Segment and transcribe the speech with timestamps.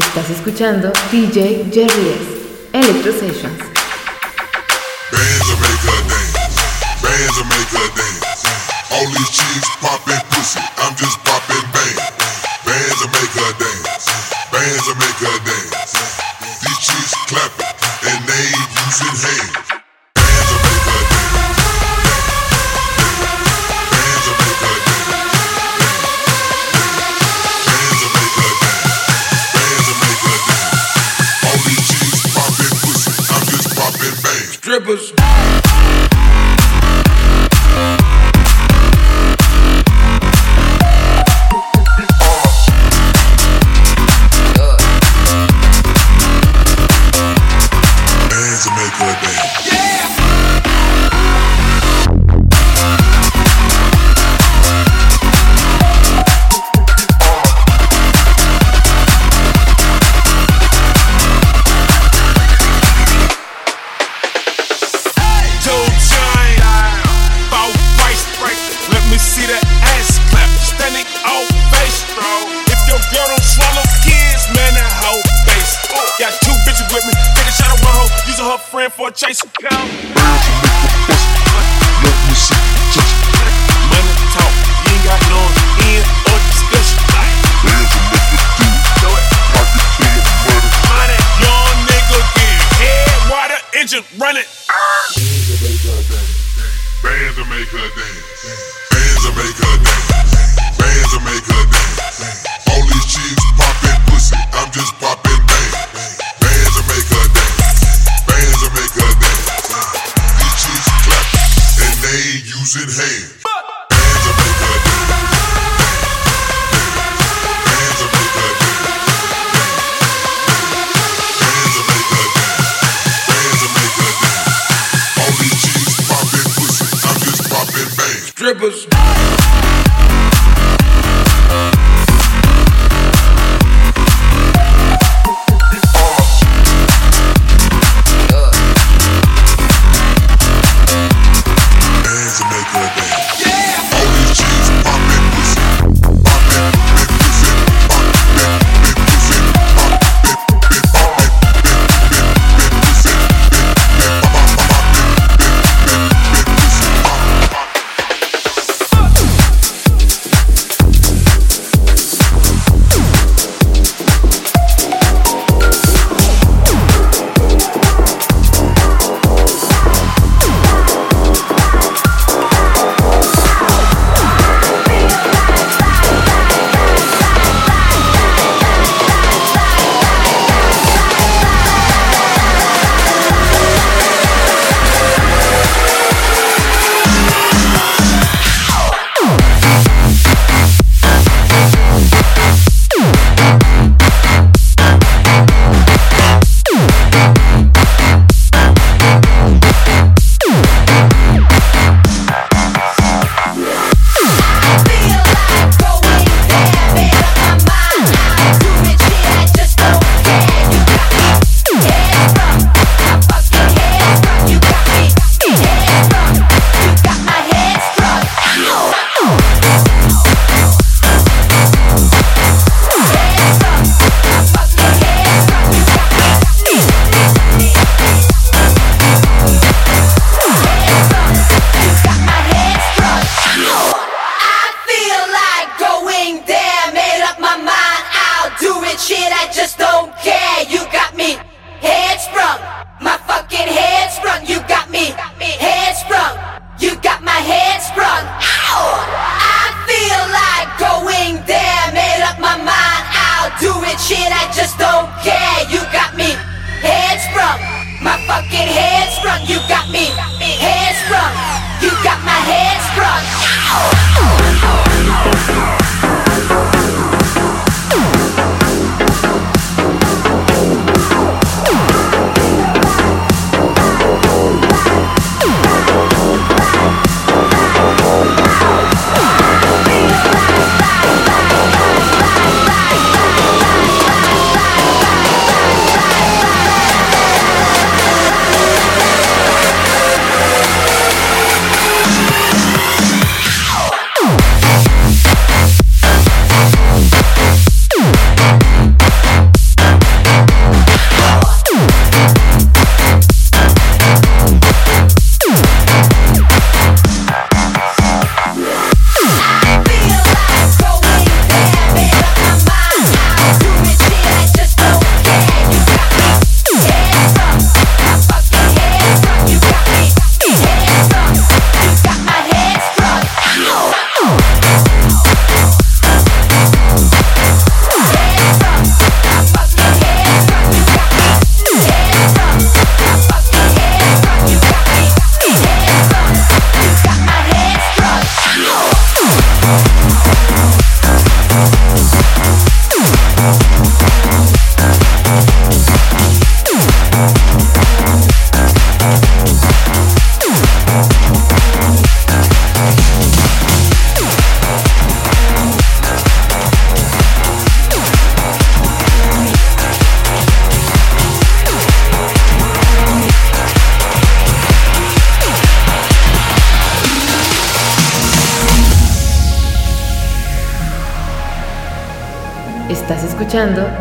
[0.00, 2.24] Estás escuchando DJ Jerry's
[2.72, 3.58] Electro Sessions.
[5.12, 6.56] Bands will make her dance.
[7.02, 8.44] Bands will make her dance.
[8.92, 10.60] All these cheeks popping pussy.
[10.78, 12.00] I'm just popping bands.
[12.64, 14.08] Bands will make her dance.
[14.50, 15.92] Bands will make her dance.
[16.64, 17.76] These cheeks clapping
[18.08, 19.69] and they ain't using hands.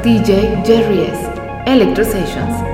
[0.01, 1.19] DJ Jerry's
[1.67, 2.68] Electro Sessions.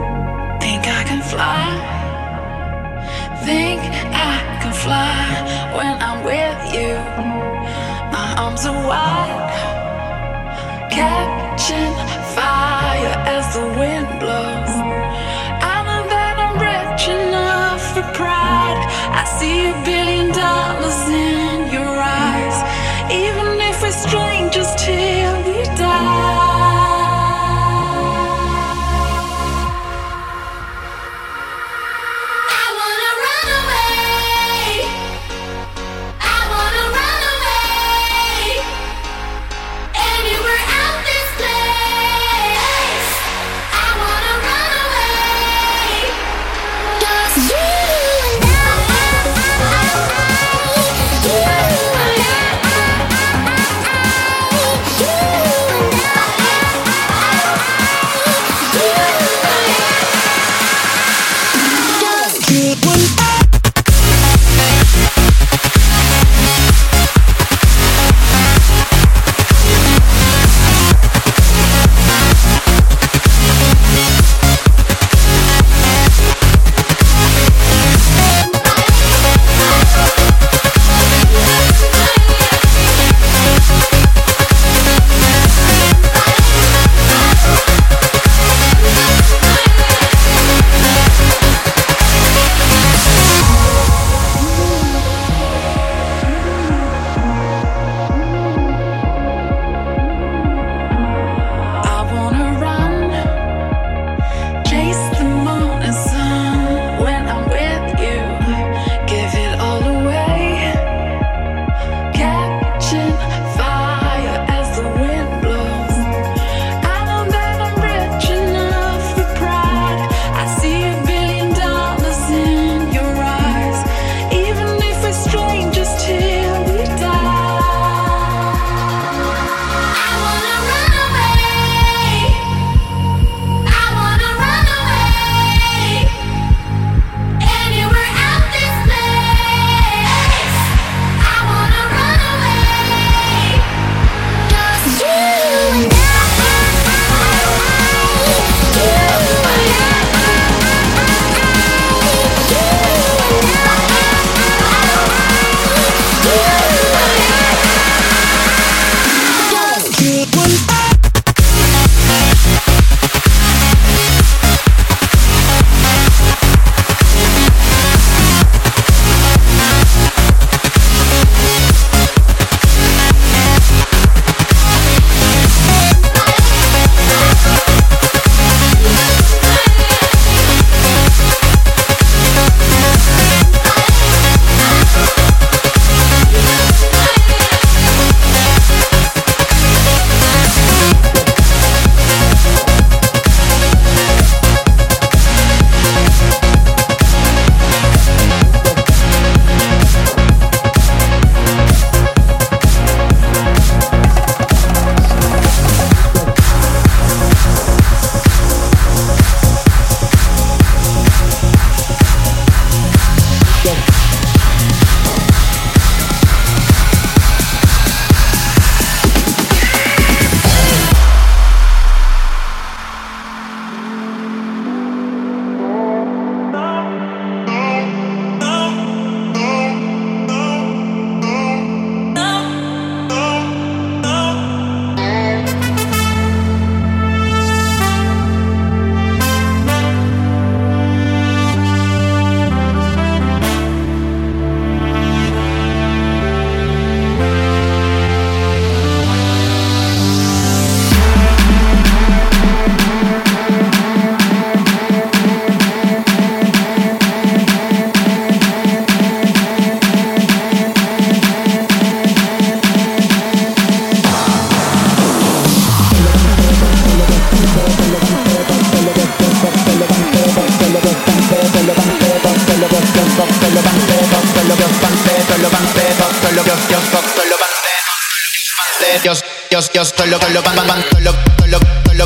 [279.55, 282.05] yo, yo solo, solo, bam, bam, solo, solo, solo,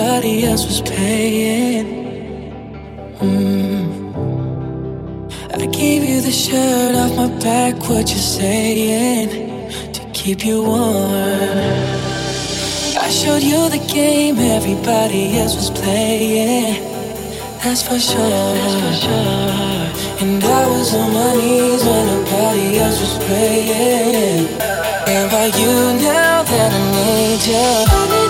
[0.00, 1.86] Nobody else was paying.
[3.20, 3.90] Mm.
[5.52, 9.28] I gave you the shirt off my back, what you saying?
[9.92, 11.78] To keep you warm.
[13.06, 16.82] I showed you the game everybody else was playing.
[17.62, 18.54] That's for sure.
[18.60, 19.82] That's for sure.
[20.22, 24.46] And I was on my knees when nobody else was praying.
[25.12, 25.74] And by you
[26.08, 28.29] now that I need you?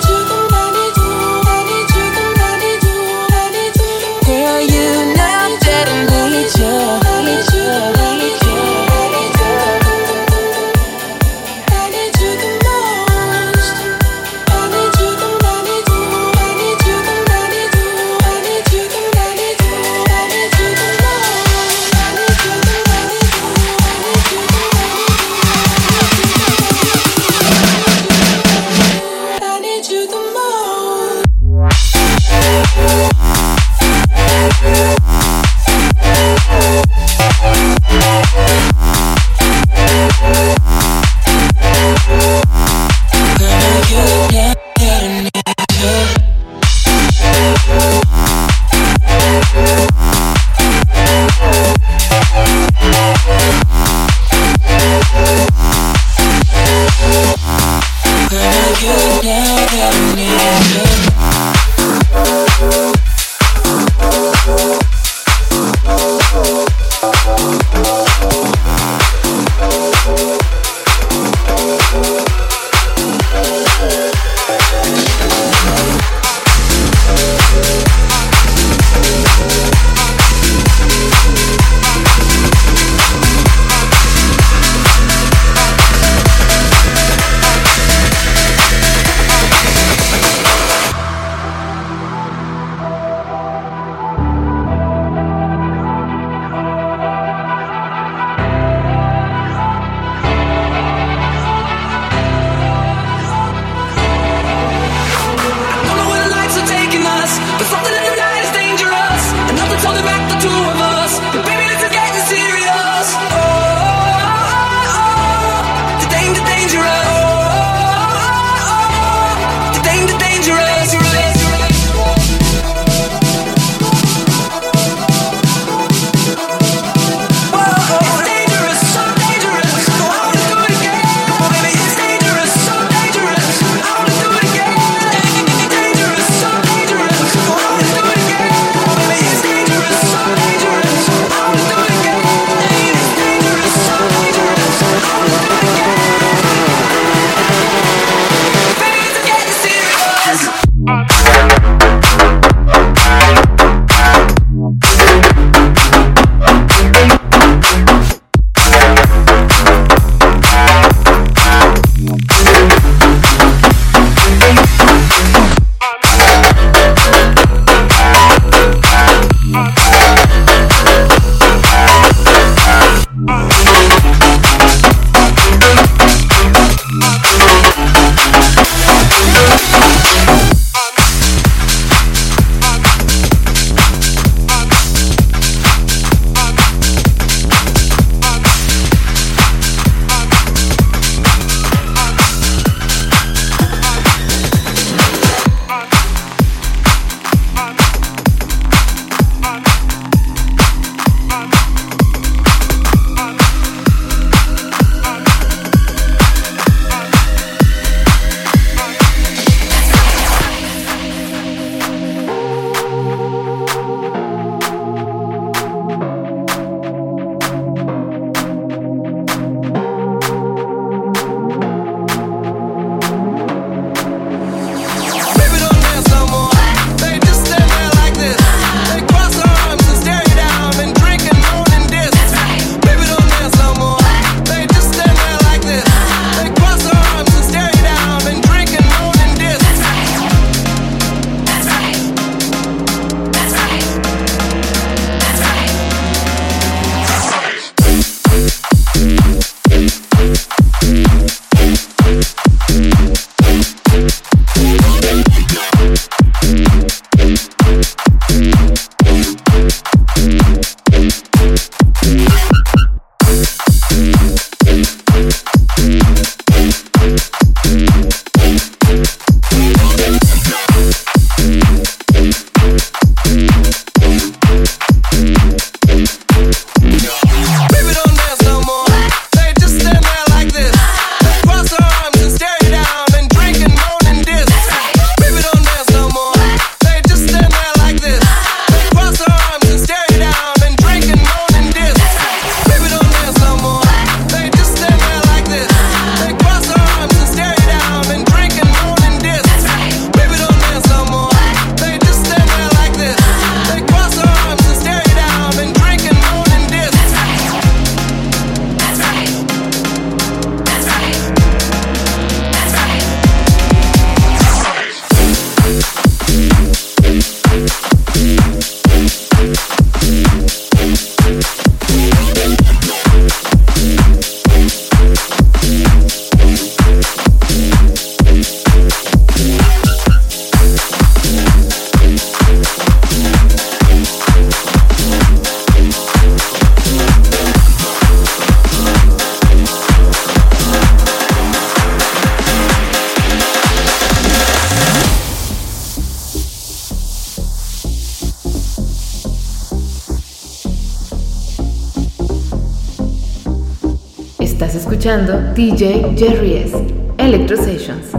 [355.11, 356.73] Escuchando DJ Jerry's
[357.19, 358.13] Electro Sessions.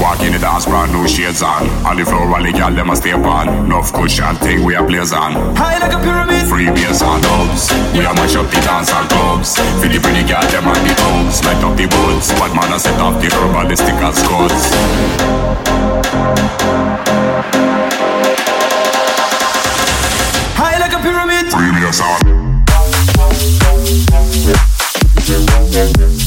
[0.00, 1.68] Walk in the dance, brand new shades on.
[1.86, 3.48] On the floor, all the gal them a stay on.
[3.64, 5.34] Enough cushion thing we a blaze on.
[5.54, 6.48] High like a pyramid.
[6.48, 7.70] Free bass and dubs.
[7.94, 9.54] We a mash up the dance and clubs.
[9.78, 11.44] For the pretty gal them on the tubs.
[11.44, 12.32] Light up the woods.
[12.34, 14.66] Bad man a set off the herbalistic and scuds.
[20.58, 21.52] High like a pyramid.
[21.52, 22.41] Free bass on.
[25.72, 26.21] Música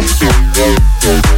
[0.00, 1.29] Love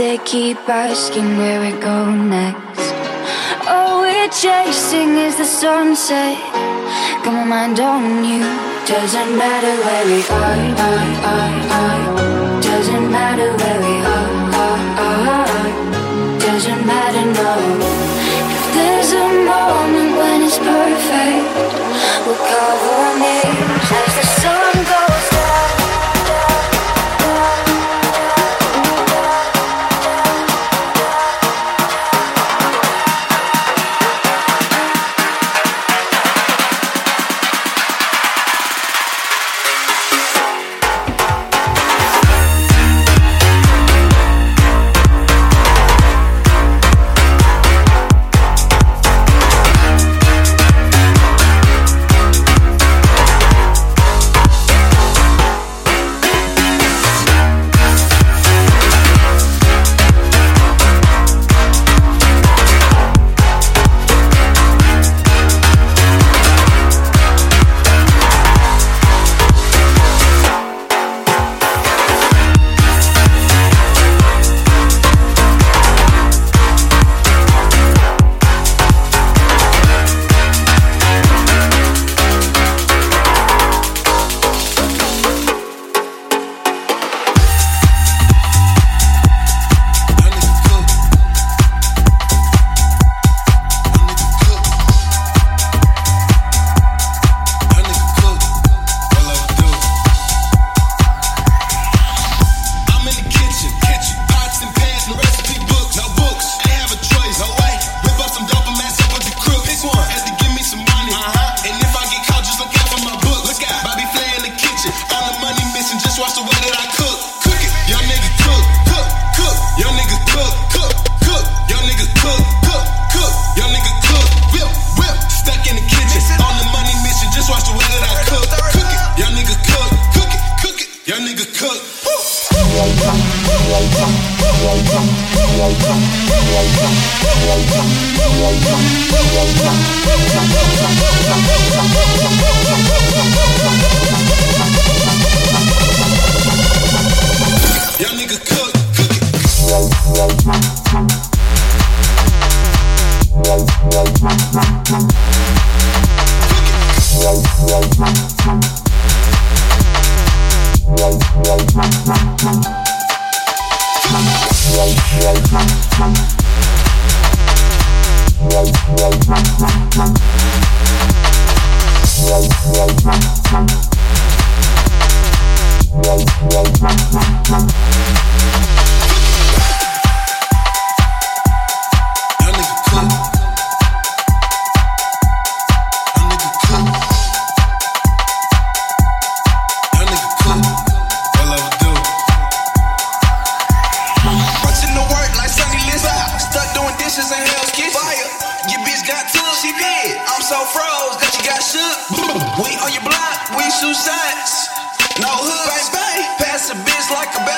[0.00, 2.88] they keep asking where we go next.
[3.68, 6.38] All we're chasing is the sunset.
[7.22, 8.40] Got my mind on you.
[8.92, 12.60] Doesn't matter where we are, are, are, are.
[12.62, 14.32] Doesn't matter where we are,
[14.64, 15.68] are, are.
[16.48, 17.52] Doesn't matter, no.
[18.56, 21.44] If there's a moment when it's perfect,
[22.24, 22.79] we'll cover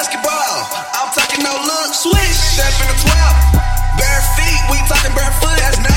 [0.02, 0.66] basketball.
[0.98, 3.54] I'm talking no look, switch, step in the 12.
[3.98, 5.91] Bare feet, we talking barefoot, that's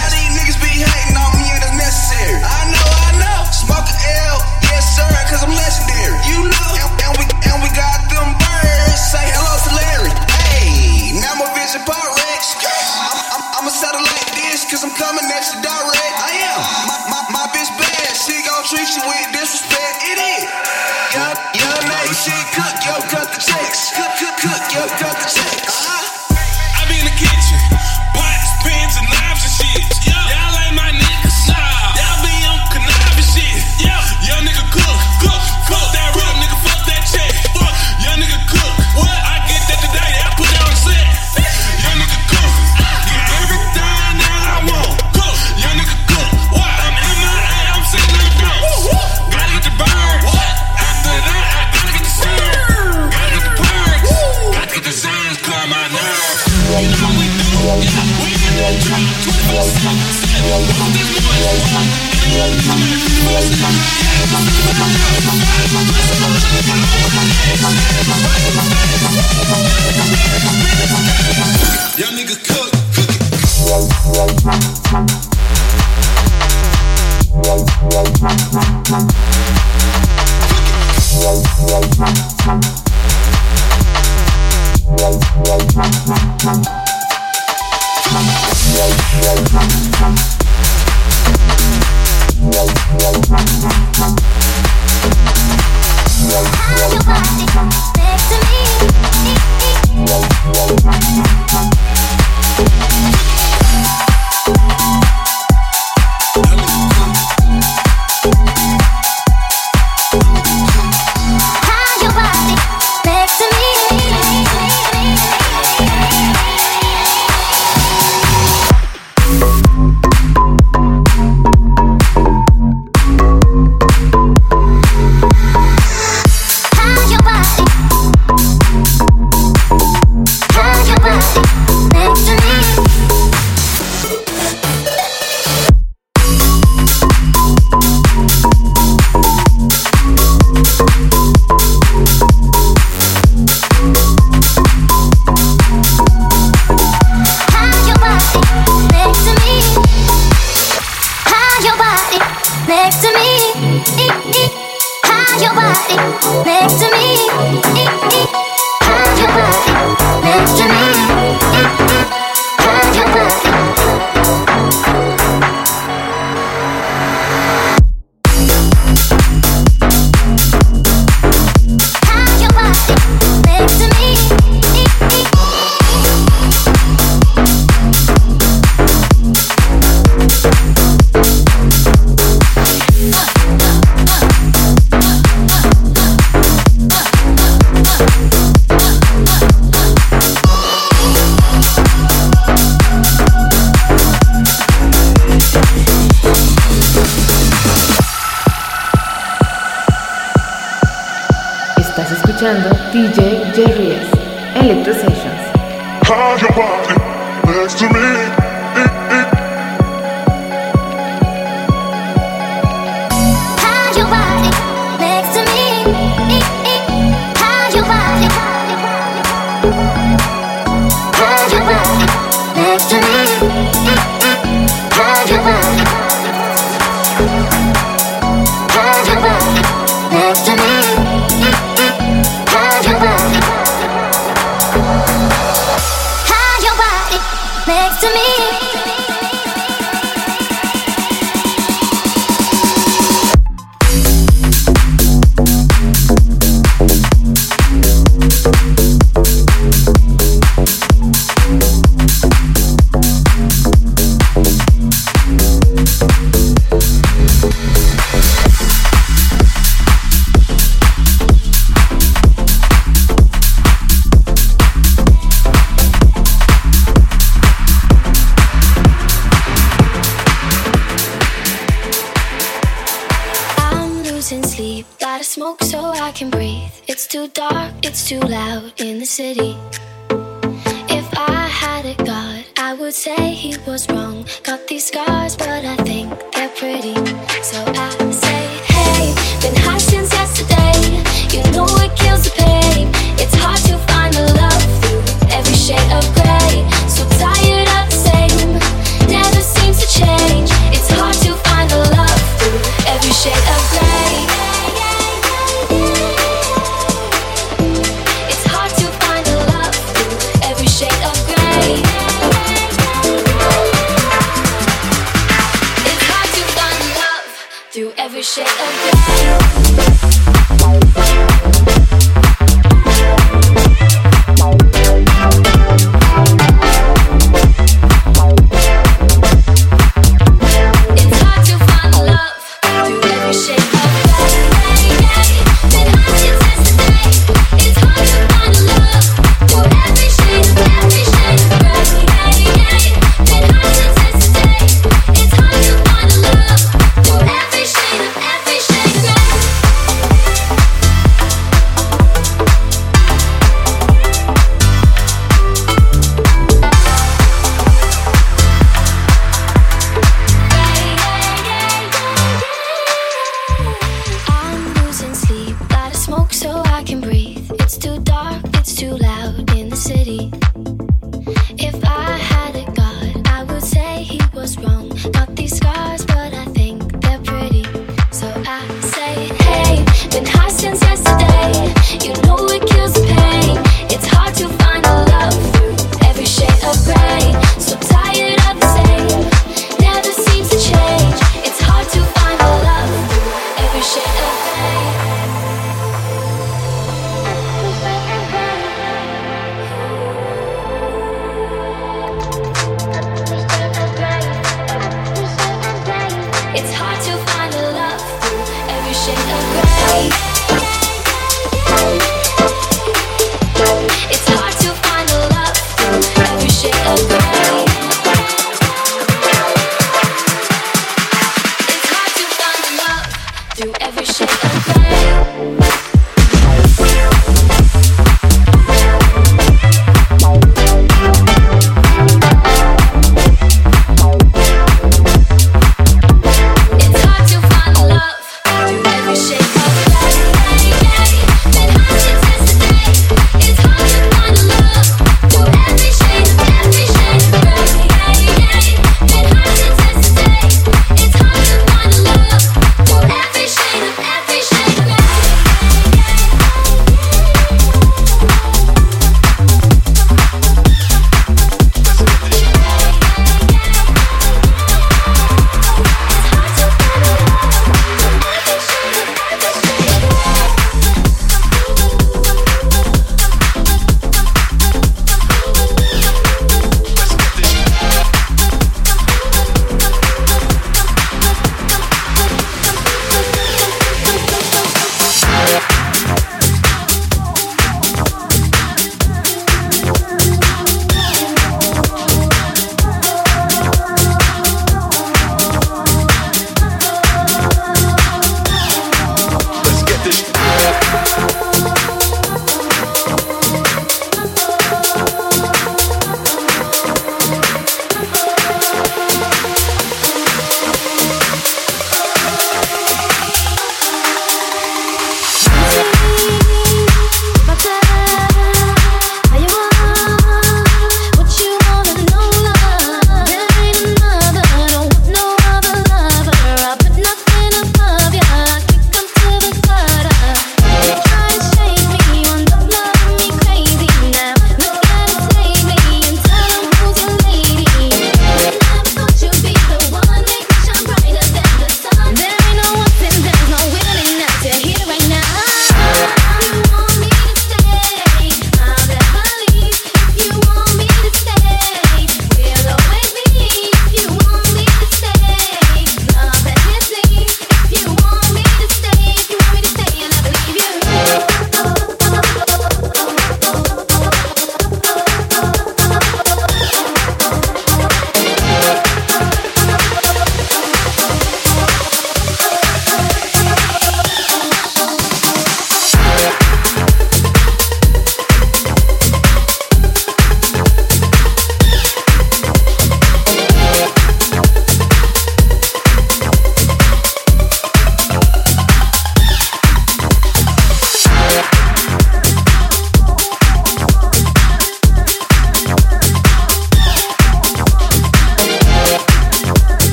[213.97, 214.64] your body.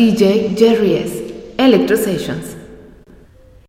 [0.00, 1.12] DJ Jerry's
[1.58, 2.59] Electro Sessions.